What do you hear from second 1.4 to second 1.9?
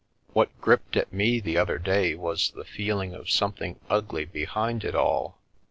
other